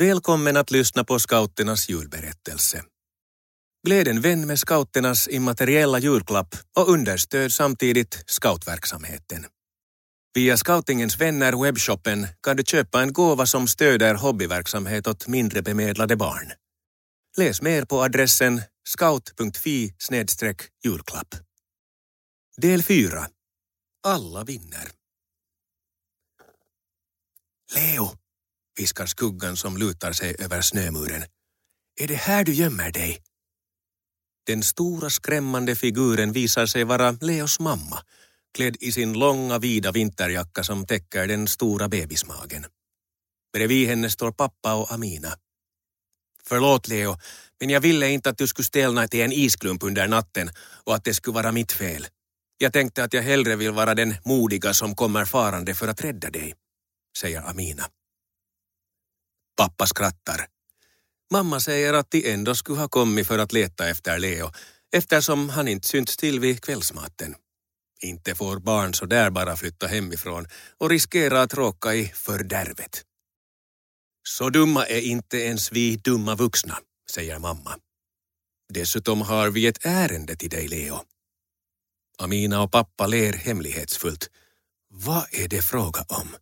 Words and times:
Välkommen 0.00 0.56
att 0.56 0.70
lyssna 0.70 1.04
på 1.04 1.18
scouternas 1.18 1.88
julberättelse. 1.88 2.84
Gläd 3.86 4.08
en 4.08 4.20
vän 4.20 4.46
med 4.46 4.58
scouternas 4.58 5.28
immateriella 5.28 5.98
julklapp 5.98 6.54
och 6.76 6.88
understöd 6.88 7.52
samtidigt 7.52 8.24
scoutverksamheten. 8.26 9.46
Via 10.34 10.56
Scoutingens 10.56 11.20
vänner 11.20 11.62
webbshoppen 11.62 12.26
kan 12.42 12.56
du 12.56 12.62
köpa 12.62 13.02
en 13.02 13.12
gåva 13.12 13.46
som 13.46 13.68
stöder 13.68 14.14
hobbyverksamhet 14.14 15.06
åt 15.06 15.28
mindre 15.28 15.62
bemedlade 15.62 16.16
barn. 16.16 16.52
Läs 17.36 17.62
mer 17.62 17.84
på 17.84 18.02
adressen 18.02 18.62
scout.fi 18.88 19.94
julklapp. 20.84 21.34
Del 22.56 22.82
4. 22.82 23.26
Alla 24.06 24.44
vinner. 24.44 24.90
Leo, 27.74 28.23
viskar 28.78 29.06
skuggan 29.06 29.56
som 29.56 29.76
lutar 29.76 30.12
sig 30.12 30.36
över 30.38 30.60
snömuren. 30.60 31.24
Är 32.00 32.08
det 32.08 32.14
här 32.14 32.44
du 32.44 32.52
gömmer 32.52 32.92
dig? 32.92 33.22
Den 34.46 34.62
stora 34.62 35.10
skrämmande 35.10 35.76
figuren 35.76 36.32
visar 36.32 36.66
sig 36.66 36.84
vara 36.84 37.10
Leos 37.10 37.60
mamma, 37.60 38.02
klädd 38.54 38.76
i 38.80 38.92
sin 38.92 39.12
långa 39.12 39.58
vida 39.58 39.92
vinterjacka 39.92 40.64
som 40.64 40.86
täcker 40.86 41.26
den 41.26 41.48
stora 41.48 41.88
bebismagen. 41.88 42.66
Bredvid 43.52 43.88
henne 43.88 44.10
står 44.10 44.32
pappa 44.32 44.74
och 44.74 44.92
Amina. 44.92 45.38
Förlåt 46.46 46.88
Leo, 46.88 47.16
men 47.60 47.70
jag 47.70 47.80
ville 47.80 48.08
inte 48.08 48.30
att 48.30 48.38
du 48.38 48.46
skulle 48.46 48.66
stelna 48.66 49.08
till 49.08 49.20
en 49.20 49.32
isklump 49.32 49.82
under 49.82 50.08
natten 50.08 50.50
och 50.84 50.94
att 50.94 51.04
det 51.04 51.14
skulle 51.14 51.34
vara 51.34 51.52
mitt 51.52 51.72
fel. 51.72 52.06
Jag 52.58 52.72
tänkte 52.72 53.04
att 53.04 53.12
jag 53.12 53.22
hellre 53.22 53.56
vill 53.56 53.72
vara 53.72 53.94
den 53.94 54.14
modiga 54.24 54.74
som 54.74 54.94
kommer 54.94 55.24
farande 55.24 55.74
för 55.74 55.88
att 55.88 56.04
rädda 56.04 56.30
dig, 56.30 56.54
säger 57.18 57.42
Amina. 57.42 57.84
Pappa 59.56 59.86
skrattar. 59.86 60.46
Mamma 61.32 61.60
säger 61.60 61.94
att 61.94 62.10
de 62.10 62.32
ändå 62.32 62.54
skulle 62.54 62.80
ha 62.80 62.88
kommit 62.88 63.26
för 63.26 63.38
att 63.38 63.52
leta 63.52 63.88
efter 63.88 64.18
Leo 64.18 64.50
eftersom 64.96 65.48
han 65.48 65.68
inte 65.68 65.88
synts 65.88 66.16
till 66.16 66.40
vid 66.40 66.62
kvällsmaten. 66.62 67.34
Inte 68.00 68.34
får 68.34 68.58
barn 68.58 68.94
så 68.94 69.06
där 69.06 69.30
bara 69.30 69.56
flytta 69.56 69.86
hemifrån 69.86 70.46
och 70.78 70.90
riskera 70.90 71.42
att 71.42 71.54
råka 71.54 71.94
i 71.94 72.06
fördärvet. 72.08 73.04
Så 74.28 74.50
dumma 74.50 74.86
är 74.86 75.00
inte 75.00 75.38
ens 75.38 75.72
vi 75.72 75.96
dumma 75.96 76.34
vuxna, 76.34 76.78
säger 77.10 77.38
mamma. 77.38 77.78
Dessutom 78.68 79.22
har 79.22 79.50
vi 79.50 79.66
ett 79.66 79.86
ärende 79.86 80.36
till 80.36 80.50
dig, 80.50 80.68
Leo. 80.68 80.98
Amina 82.18 82.62
och 82.62 82.72
pappa 82.72 83.06
ler 83.06 83.32
hemlighetsfullt. 83.32 84.30
Vad 84.88 85.26
är 85.30 85.48
det 85.48 85.62
fråga 85.62 86.04
om? 86.08 86.36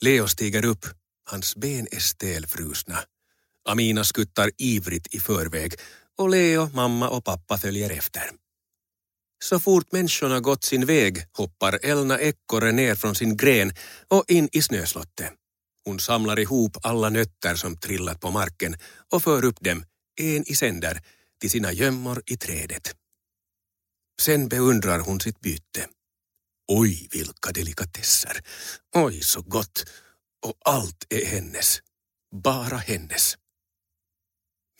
Leo 0.00 0.28
stiger 0.28 0.64
upp. 0.64 0.86
Hans 1.30 1.56
ben 1.56 1.88
är 1.90 1.98
stelfrusna. 1.98 2.98
Amina 3.68 4.04
skuttar 4.04 4.50
ivrigt 4.58 5.14
i 5.14 5.20
förväg 5.20 5.74
och 6.18 6.30
Leo, 6.30 6.70
mamma 6.74 7.08
och 7.08 7.24
pappa 7.24 7.58
följer 7.58 7.90
efter. 7.90 8.22
Så 9.44 9.60
fort 9.60 9.92
människorna 9.92 10.40
gått 10.40 10.64
sin 10.64 10.86
väg 10.86 11.26
hoppar 11.32 11.78
Elna 11.82 12.18
ekorre 12.20 12.72
ner 12.72 12.94
från 12.94 13.14
sin 13.14 13.36
gren 13.36 13.72
och 14.08 14.24
in 14.28 14.48
i 14.52 14.62
snöslottet. 14.62 15.32
Hon 15.84 16.00
samlar 16.00 16.38
ihop 16.38 16.76
alla 16.82 17.10
nötter 17.10 17.54
som 17.54 17.76
trillat 17.76 18.20
på 18.20 18.30
marken 18.30 18.76
och 19.12 19.22
för 19.22 19.44
upp 19.44 19.60
dem, 19.60 19.84
en 20.20 20.50
i 20.50 20.54
sänder, 20.54 21.00
till 21.40 21.50
sina 21.50 21.72
gömmor 21.72 22.22
i 22.26 22.36
trädet. 22.36 22.94
Sen 24.20 24.48
beundrar 24.48 24.98
hon 24.98 25.20
sitt 25.20 25.40
byte. 25.40 25.86
Oj, 26.68 27.08
vilka 27.12 27.52
delikatesser! 27.52 28.40
Oj, 28.94 29.20
så 29.20 29.42
gott! 29.42 29.84
Och 30.46 30.54
allt 30.64 31.06
är 31.08 31.24
hennes. 31.24 31.78
Bara 32.42 32.76
hennes. 32.76 33.36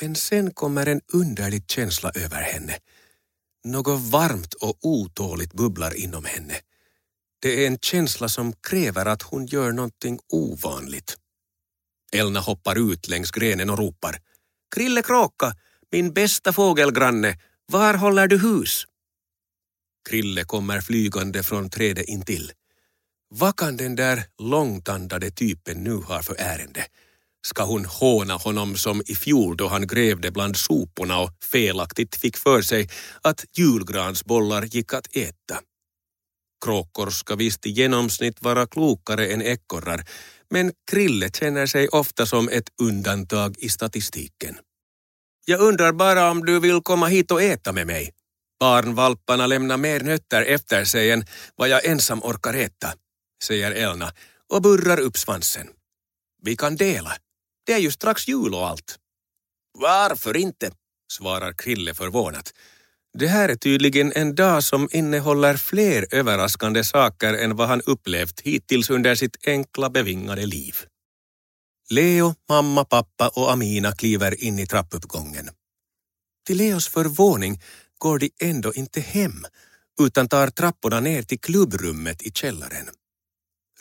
Men 0.03 0.15
sen 0.15 0.55
kommer 0.55 0.87
en 0.87 1.01
underlig 1.13 1.71
känsla 1.71 2.11
över 2.15 2.43
henne. 2.43 2.79
Något 3.65 4.01
varmt 4.01 4.55
och 4.55 4.79
otåligt 4.83 5.53
bubblar 5.53 5.95
inom 5.95 6.25
henne. 6.25 6.61
Det 7.43 7.65
är 7.65 7.67
en 7.67 7.79
känsla 7.79 8.29
som 8.29 8.53
kräver 8.53 9.07
att 9.07 9.23
hon 9.23 9.47
gör 9.47 9.73
någonting 9.73 10.19
ovanligt. 10.33 11.17
Elna 12.13 12.41
hoppar 12.41 12.93
ut 12.93 13.09
längs 13.09 13.31
grenen 13.31 13.71
och 13.71 13.79
ropar. 13.79 14.21
Krille 14.75 15.03
Kråka, 15.03 15.57
min 15.93 16.13
bästa 16.13 16.53
fågelgranne, 16.53 17.39
var 17.67 17.95
håller 17.95 18.29
du 18.29 18.39
hus? 18.39 18.85
Krille 20.09 20.45
kommer 20.45 20.81
flygande 20.81 21.43
från 21.43 21.71
trädet 21.71 22.09
intill. 22.09 22.53
Vad 23.31 23.57
kan 23.57 23.77
den 23.77 23.97
där 23.97 24.25
långtandade 24.39 25.31
typen 25.31 25.85
nu 25.85 25.95
ha 25.95 26.23
för 26.23 26.35
ärende? 26.39 26.85
Ska 27.47 27.65
hon 27.65 27.85
håna 27.85 28.35
honom 28.35 28.77
som 28.77 29.03
i 29.07 29.15
fjol 29.15 29.57
då 29.57 29.69
han 29.69 29.87
grävde 29.87 30.31
bland 30.31 30.57
soporna 30.57 31.21
och 31.21 31.31
felaktigt 31.45 32.17
fick 32.17 32.37
för 32.37 32.63
sig 32.63 32.89
att 33.23 33.45
julgransbollar 33.57 34.63
gick 34.63 34.93
att 34.95 35.17
äta? 35.17 35.61
Kråkor 36.65 37.11
ska 37.11 37.37
visst 37.37 37.67
i 37.67 37.71
genomsnitt 37.71 38.43
vara 38.43 38.67
klokare 38.67 39.27
än 39.27 39.43
ekorrar, 39.43 40.05
men 40.51 40.73
Krille 40.91 41.31
känner 41.31 41.67
sig 41.67 41.89
ofta 41.89 42.27
som 42.27 42.49
ett 42.49 42.69
undantag 42.83 43.57
i 43.59 43.69
statistiken. 43.69 44.59
Jag 45.47 45.61
undrar 45.61 45.93
bara 45.93 46.31
om 46.31 46.45
du 46.45 46.61
vill 46.61 46.81
komma 46.83 47.07
hit 47.07 47.31
och 47.31 47.43
äta 47.43 47.73
med 47.73 47.87
mig. 47.87 48.11
Barnvalparna 48.61 49.47
lämnar 49.47 49.77
mer 49.77 50.01
nötter 50.01 50.43
efter 50.43 50.85
sig 50.85 51.11
än 51.11 51.25
vad 51.57 51.69
jag 51.69 51.85
ensam 51.87 52.23
orkar 52.23 52.55
äta, 52.55 52.95
säger 53.43 53.73
Elna 53.73 54.13
och 54.49 54.63
burrar 54.63 55.01
upp 55.01 55.17
svansen. 55.17 55.67
Vi 56.43 56.57
kan 56.57 56.77
dela. 56.77 57.13
Det 57.67 57.73
är 57.73 57.79
ju 57.79 57.91
strax 57.91 58.29
jul 58.29 58.55
och 58.55 58.67
allt. 58.67 58.99
Varför 59.79 60.37
inte? 60.37 60.71
svarar 61.13 61.53
Krille 61.53 61.95
förvånat. 61.95 62.53
Det 63.19 63.27
här 63.27 63.49
är 63.49 63.57
tydligen 63.57 64.13
en 64.13 64.35
dag 64.35 64.65
som 64.65 64.89
innehåller 64.93 65.57
fler 65.57 66.07
överraskande 66.11 66.85
saker 66.85 67.35
än 67.35 67.57
vad 67.57 67.69
han 67.69 67.81
upplevt 67.81 68.41
hittills 68.41 68.91
under 68.91 69.15
sitt 69.15 69.37
enkla 69.47 69.91
bevingade 69.91 70.47
liv. 70.47 70.77
Leo, 71.91 72.35
mamma, 72.49 72.85
pappa 72.85 73.29
och 73.29 73.53
Amina 73.53 73.93
kliver 73.93 74.45
in 74.45 74.59
i 74.59 74.67
trappuppgången. 74.67 75.51
Till 76.47 76.57
Leos 76.57 76.89
förvåning 76.89 77.63
går 77.99 78.19
de 78.19 78.31
ändå 78.41 78.75
inte 78.75 79.01
hem 79.01 79.47
utan 80.01 80.29
tar 80.29 80.47
trapporna 80.51 81.01
ner 81.01 81.23
till 81.23 81.41
klubbrummet 81.41 82.23
i 82.23 82.31
källaren. 82.31 82.87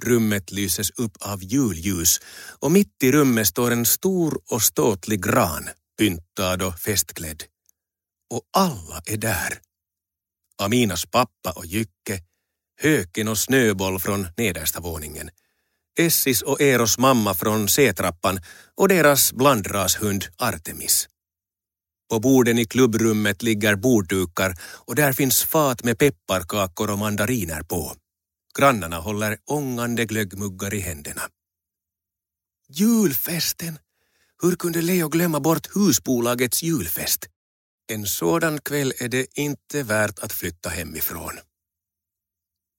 Rummet 0.04 0.52
lyses 0.52 0.90
upp 0.90 1.18
av 1.20 1.44
julljus 1.44 2.20
och 2.60 2.72
mitt 2.72 3.04
i 3.04 3.12
rummet 3.12 3.48
står 3.48 3.72
en 3.72 3.86
stor 3.86 4.42
och 4.52 4.62
ståtlig 4.62 5.24
gran, 5.24 5.70
pyntad 5.98 6.62
och 6.62 6.80
festklädd. 6.80 7.44
Och 8.34 8.42
alla 8.58 9.02
är 9.06 9.18
där. 9.18 9.60
Aminas 10.62 11.06
pappa 11.06 11.52
och 11.56 11.66
Jycke, 11.66 12.24
Höken 12.82 13.28
och 13.28 13.38
Snöboll 13.38 14.00
från 14.00 14.28
nedersta 14.38 14.80
våningen, 14.80 15.30
Essis 16.00 16.42
och 16.42 16.62
Eros 16.62 16.98
mamma 16.98 17.34
från 17.34 17.70
C-trappan 17.70 18.40
och 18.76 18.88
deras 18.88 19.34
blandrashund 19.34 20.26
Artemis. 20.38 21.08
På 22.10 22.20
borden 22.20 22.58
i 22.58 22.66
klubbrummet 22.66 23.44
ligger 23.44 23.76
borddukar 23.76 24.54
och 24.62 24.96
där 24.96 25.14
finns 25.14 25.44
fat 25.44 25.84
med 25.84 25.98
pepparkakor 26.00 26.92
och 26.92 27.00
mandariner 27.00 27.62
på. 27.62 27.94
Grannarna 28.58 28.98
håller 28.98 29.38
ångande 29.46 30.06
glöggmuggar 30.06 30.74
i 30.74 30.80
händerna. 30.80 31.22
Julfesten! 32.70 33.80
Hur 34.42 34.56
kunde 34.56 34.82
Leo 34.82 35.10
glömma 35.10 35.40
bort 35.40 35.76
husbolagets 35.76 36.64
julfest? 36.64 37.26
En 37.88 38.06
sådan 38.06 38.62
kväll 38.62 38.94
är 39.00 39.10
det 39.10 39.38
inte 39.38 39.84
värt 39.84 40.20
att 40.20 40.34
flytta 40.34 40.70
hemifrån. 40.70 41.40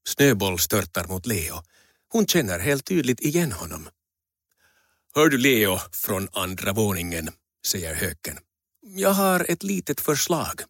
Snöboll 0.09 0.59
störtar 0.59 1.07
mot 1.07 1.27
Leo. 1.27 1.63
Hon 2.09 2.27
känner 2.27 2.59
helt 2.59 2.85
tydligt 2.85 3.21
igen 3.21 3.53
honom. 3.53 3.89
Hör 5.15 5.29
du 5.29 5.39
Leo 5.39 5.79
från 5.93 6.29
andra 6.33 6.73
våningen, 6.73 7.29
säger 7.67 7.95
höken. 7.95 8.39
Jag 8.81 9.13
har 9.13 9.47
ett 9.49 9.63
litet 9.63 10.01
förslag. 10.01 10.63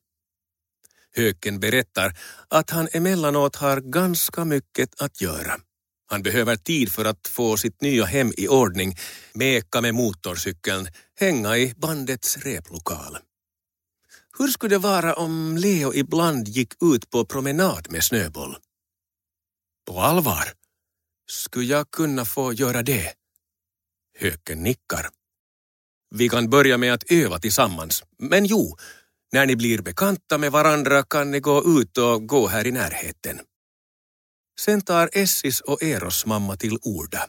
Höken 1.18 1.60
berättar 1.60 2.16
att 2.48 2.70
han 2.70 2.88
emellanåt 2.92 3.56
har 3.56 3.80
ganska 3.80 4.44
mycket 4.44 5.02
att 5.02 5.20
göra. 5.20 5.60
Han 6.10 6.22
behöver 6.22 6.56
tid 6.56 6.92
för 6.92 7.04
att 7.04 7.28
få 7.28 7.56
sitt 7.56 7.80
nya 7.80 8.04
hem 8.04 8.32
i 8.36 8.48
ordning, 8.48 8.96
meka 9.34 9.80
med 9.80 9.94
motorcykeln, 9.94 10.88
hänga 11.20 11.56
i 11.56 11.74
bandets 11.76 12.36
replokal. 12.36 13.18
Hur 14.38 14.48
skulle 14.48 14.74
det 14.74 14.78
vara 14.78 15.14
om 15.14 15.56
Leo 15.56 15.94
ibland 15.94 16.48
gick 16.48 16.82
ut 16.82 17.10
på 17.10 17.24
promenad 17.24 17.90
med 17.90 18.04
Snöboll? 18.04 18.56
På 19.86 20.00
allvar? 20.00 20.44
Skulle 21.30 21.66
jag 21.66 21.90
kunna 21.90 22.24
få 22.24 22.52
göra 22.52 22.82
det? 22.82 23.12
Höken 24.18 24.62
nickar. 24.62 25.08
Vi 26.10 26.28
kan 26.28 26.50
börja 26.50 26.78
med 26.78 26.92
att 26.92 27.10
öva 27.10 27.38
tillsammans. 27.38 28.04
Men 28.18 28.44
jo, 28.44 28.76
när 29.32 29.46
ni 29.46 29.56
blir 29.56 29.82
bekanta 29.82 30.38
med 30.38 30.52
varandra 30.52 31.02
kan 31.02 31.30
ni 31.30 31.40
gå 31.40 31.80
ut 31.80 31.98
och 31.98 32.26
gå 32.26 32.46
här 32.46 32.66
i 32.66 32.72
närheten. 32.72 33.40
Sen 34.60 34.80
tar 34.80 35.10
Essis 35.12 35.60
och 35.60 35.82
Eros 35.82 36.26
mamma 36.26 36.56
till 36.56 36.78
orda. 36.82 37.28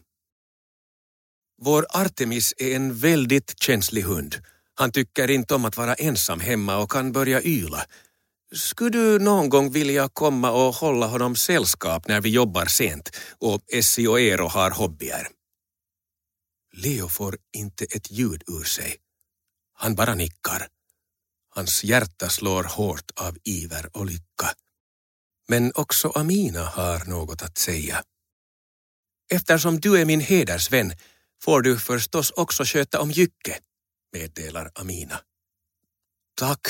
Vår 1.61 1.85
Artemis 1.89 2.53
är 2.57 2.75
en 2.75 2.95
väldigt 2.95 3.59
känslig 3.63 4.01
hund. 4.01 4.35
Han 4.75 4.91
tycker 4.91 5.29
inte 5.29 5.55
om 5.55 5.65
att 5.65 5.77
vara 5.77 5.93
ensam 5.93 6.39
hemma 6.39 6.77
och 6.77 6.91
kan 6.91 7.11
börja 7.11 7.41
yla. 7.43 7.85
Skulle 8.55 8.89
du 8.89 9.19
någon 9.19 9.49
gång 9.49 9.71
vilja 9.71 10.09
komma 10.09 10.51
och 10.51 10.75
hålla 10.75 11.07
honom 11.07 11.35
sällskap 11.35 12.07
när 12.07 12.21
vi 12.21 12.29
jobbar 12.29 12.65
sent 12.65 13.15
och 13.39 13.61
Essi 13.67 14.07
och 14.07 14.19
Eero 14.19 14.47
har 14.47 14.71
hobbyer? 14.71 15.27
Leo 16.73 17.07
får 17.07 17.37
inte 17.57 17.85
ett 17.85 18.11
ljud 18.11 18.43
ur 18.47 18.63
sig. 18.63 18.95
Han 19.73 19.95
bara 19.95 20.15
nickar. 20.15 20.67
Hans 21.59 21.83
hjärta 21.83 22.29
slår 22.29 22.63
hårt 22.63 23.11
av 23.15 23.37
iver 23.43 23.89
och 23.97 24.05
lycka. 24.05 24.53
Men 25.47 25.71
också 25.75 26.09
Amina 26.09 26.65
har 26.65 27.05
något 27.05 27.41
att 27.41 27.57
säga. 27.57 28.03
Eftersom 29.31 29.79
du 29.79 30.01
är 30.01 30.05
min 30.05 30.19
hedersvän 30.19 30.93
får 31.43 31.61
du 31.61 31.79
förstås 31.79 32.31
också 32.31 32.63
sköta 32.65 33.01
om 33.01 33.11
Jycke, 33.11 33.59
meddelar 34.13 34.71
Amina. 34.75 35.21
Tack, 36.37 36.67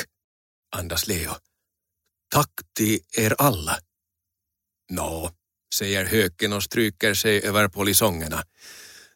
andas 0.76 1.08
Leo. 1.08 1.32
Tack 2.32 2.52
till 2.76 3.00
er 3.18 3.36
alla. 3.38 3.80
Nå, 4.92 5.32
säger 5.76 6.06
höken 6.06 6.54
och 6.54 6.64
stryker 6.64 7.14
sig 7.14 7.44
över 7.44 7.68
polisongerna. 7.68 8.44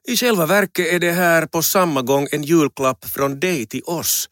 I 0.08 0.18
själva 0.18 0.46
verket 0.46 0.94
är 0.94 1.00
det 1.00 1.12
här 1.12 1.46
på 1.46 1.64
samma 1.64 2.02
gång 2.02 2.28
en 2.32 2.44
julklapp 2.44 3.06
från 3.06 3.40
dig 3.40 3.66
till 3.66 3.84
oss. 3.84 4.30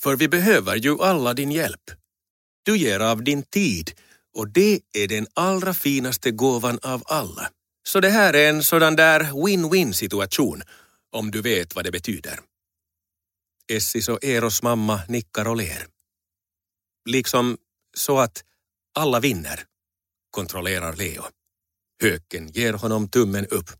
För 0.00 0.16
vi 0.16 0.28
behöver 0.28 0.76
ju 0.76 1.02
alla 1.02 1.34
din 1.34 1.52
hjälp. 1.52 1.90
Du 2.62 2.76
ger 2.76 3.00
av 3.00 3.24
din 3.24 3.42
tid 3.42 3.92
och 4.34 4.48
det 4.48 4.80
är 4.92 5.08
den 5.08 5.26
allra 5.34 5.74
finaste 5.74 6.30
gåvan 6.30 6.78
av 6.82 7.02
alla. 7.06 7.50
Så 7.88 8.00
det 8.00 8.10
här 8.10 8.34
är 8.34 8.50
en 8.50 8.62
sådan 8.62 8.96
där 8.96 9.20
win-win 9.20 9.92
situation, 9.92 10.62
om 11.12 11.30
du 11.30 11.42
vet 11.42 11.74
vad 11.74 11.84
det 11.84 11.90
betyder. 11.90 12.40
Essis 13.72 14.08
och 14.08 14.24
Eros 14.24 14.62
mamma 14.62 15.00
nickar 15.08 15.48
och 15.48 15.56
ler. 15.56 15.86
Liksom 17.08 17.58
så 17.96 18.18
att 18.18 18.44
alla 18.94 19.20
vinner, 19.20 19.64
kontrollerar 20.30 20.96
Leo. 20.96 21.22
Höken 22.02 22.48
ger 22.48 22.72
honom 22.72 23.08
tummen 23.08 23.46
upp. 23.46 23.70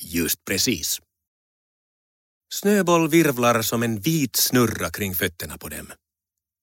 Just 0.00 0.44
precis. 0.44 1.00
Snöboll 2.52 3.08
virvlar 3.08 3.62
som 3.62 3.82
en 3.82 4.00
vit 4.00 4.36
snurra 4.36 4.90
kring 4.90 5.14
fötterna 5.14 5.58
på 5.58 5.68
dem. 5.68 5.92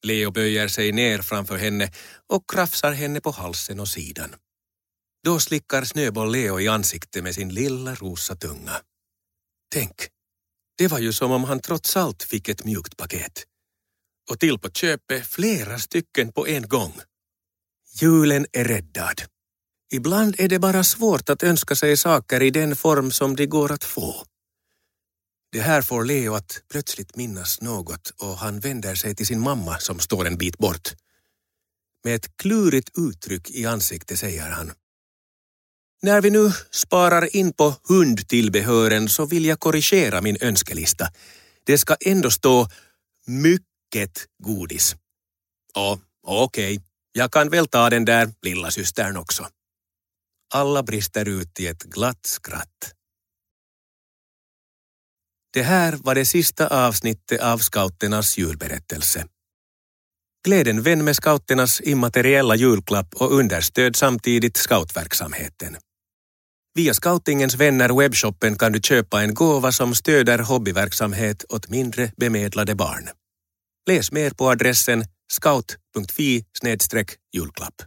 Leo 0.05 0.31
böjer 0.31 0.67
sig 0.67 0.91
ner 0.91 1.21
framför 1.21 1.57
henne 1.57 1.91
och 2.27 2.49
krafsar 2.49 2.91
henne 2.91 3.21
på 3.21 3.31
halsen 3.31 3.79
och 3.79 3.87
sidan. 3.87 4.35
Då 5.23 5.39
slickar 5.39 5.83
Snöboll 5.83 6.31
Leo 6.31 6.59
i 6.59 6.67
ansiktet 6.67 7.23
med 7.23 7.35
sin 7.35 7.53
lilla 7.53 7.95
rosa 7.95 8.35
tunga. 8.35 8.81
Tänk, 9.73 9.95
det 10.77 10.87
var 10.87 10.99
ju 10.99 11.13
som 11.13 11.31
om 11.31 11.43
han 11.43 11.59
trots 11.59 11.97
allt 11.97 12.23
fick 12.23 12.49
ett 12.49 12.65
mjukt 12.65 12.97
paket. 12.97 13.43
Och 14.31 14.39
till 14.39 14.59
på 14.59 14.71
köpet 14.71 15.27
flera 15.27 15.79
stycken 15.79 16.31
på 16.31 16.47
en 16.47 16.67
gång. 16.67 16.93
Julen 18.01 18.45
är 18.51 18.65
räddad. 18.65 19.21
Ibland 19.91 20.35
är 20.39 20.47
det 20.49 20.59
bara 20.59 20.83
svårt 20.83 21.29
att 21.29 21.43
önska 21.43 21.75
sig 21.75 21.97
saker 21.97 22.41
i 22.41 22.49
den 22.49 22.75
form 22.75 23.11
som 23.11 23.35
de 23.35 23.45
går 23.45 23.71
att 23.71 23.83
få. 23.83 24.25
Det 25.51 25.61
här 25.61 25.81
får 25.81 26.05
Leo 26.05 26.33
att 26.33 26.61
plötsligt 26.71 27.15
minnas 27.15 27.61
något 27.61 28.09
och 28.09 28.37
han 28.37 28.59
vänder 28.59 28.95
sig 28.95 29.15
till 29.15 29.25
sin 29.25 29.39
mamma 29.39 29.79
som 29.79 29.99
står 29.99 30.27
en 30.27 30.37
bit 30.37 30.57
bort. 30.57 30.89
Med 32.03 32.15
ett 32.15 32.37
klurigt 32.37 32.97
uttryck 32.97 33.49
i 33.49 33.65
ansiktet 33.65 34.19
säger 34.19 34.49
han. 34.49 34.71
När 36.01 36.21
vi 36.21 36.29
nu 36.29 36.51
sparar 36.71 37.35
in 37.35 37.53
på 37.53 37.75
hundtillbehören 37.87 39.09
så 39.09 39.25
vill 39.25 39.45
jag 39.45 39.59
korrigera 39.59 40.21
min 40.21 40.37
önskelista. 40.41 41.07
Det 41.63 41.77
ska 41.77 41.95
ändå 42.05 42.31
stå 42.31 42.67
mycket 43.27 44.25
godis. 44.43 44.95
Ja, 45.73 45.99
okej, 46.23 46.77
okay. 46.77 46.85
jag 47.11 47.31
kan 47.31 47.49
väl 47.49 47.67
ta 47.67 47.89
den 47.89 48.05
där 48.05 48.33
lilla 48.41 48.71
systern 48.71 49.17
också. 49.17 49.47
Alla 50.53 50.83
brister 50.83 51.27
ut 51.27 51.59
i 51.59 51.67
ett 51.67 51.83
glatt 51.83 52.25
skratt. 52.25 52.93
Det 55.53 55.63
här 55.63 55.97
var 56.03 56.15
det 56.15 56.25
sista 56.25 56.87
avsnittet 56.87 57.41
av 57.41 57.57
scouternas 57.57 58.37
julberättelse. 58.37 59.25
Gläd 60.45 60.67
en 60.67 60.81
vän 60.81 61.03
med 61.03 61.15
scouternas 61.15 61.81
immateriella 61.81 62.55
julklapp 62.55 63.13
och 63.13 63.33
understöd 63.33 63.95
samtidigt 63.95 64.57
scoutverksamheten. 64.57 65.77
Via 66.75 66.93
Scoutingens 66.93 67.55
vänner 67.55 67.89
webbshoppen 67.89 68.57
kan 68.57 68.71
du 68.71 68.79
köpa 68.79 69.21
en 69.21 69.33
gåva 69.33 69.71
som 69.71 69.95
stöder 69.95 70.39
hobbyverksamhet 70.39 71.45
åt 71.49 71.69
mindre 71.69 72.11
bemedlade 72.17 72.75
barn. 72.75 73.09
Läs 73.89 74.11
mer 74.11 74.31
på 74.31 74.49
adressen 74.49 75.05
scout.fi 75.31 76.45
julklapp. 77.33 77.81